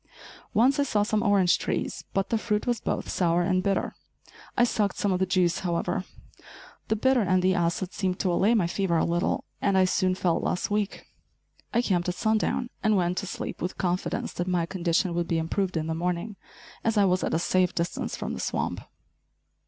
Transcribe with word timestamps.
Once 0.55 0.79
I 0.79 0.83
saw 0.83 1.03
some 1.03 1.21
orange 1.21 1.59
trees, 1.59 2.05
but 2.15 2.29
the 2.29 2.39
fruit 2.39 2.65
was 2.65 2.79
both 2.79 3.07
sour 3.07 3.43
and 3.43 3.61
bitter. 3.61 3.93
I 4.57 4.63
sucked 4.63 4.97
some 4.97 5.11
of 5.11 5.19
the 5.19 5.27
juice, 5.27 5.59
however. 5.59 6.05
The 6.87 6.95
bitter 6.95 7.21
and 7.21 7.43
the 7.43 7.53
acid 7.53 7.93
seemed 7.93 8.17
to 8.21 8.33
allay 8.33 8.55
my 8.55 8.65
fever 8.65 8.97
a 8.97 9.05
little, 9.05 9.43
and 9.61 9.77
I 9.77 9.85
soon 9.85 10.15
felt 10.15 10.43
less 10.43 10.71
weak. 10.71 11.05
I 11.71 11.83
camped 11.83 12.09
at 12.09 12.15
sundown, 12.15 12.71
and 12.81 12.97
went 12.97 13.19
to 13.19 13.27
sleep 13.27 13.61
with 13.61 13.77
confidence 13.77 14.33
that 14.33 14.47
my 14.47 14.65
condition 14.65 15.13
would 15.13 15.27
be 15.27 15.37
improved 15.37 15.77
in 15.77 15.85
the 15.85 15.93
morning, 15.93 16.35
as 16.83 16.97
I 16.97 17.05
was 17.05 17.23
at 17.23 17.35
a 17.35 17.37
safe 17.37 17.75
distance 17.75 18.15
from 18.15 18.33
the 18.33 18.39
swamp. 18.39 18.81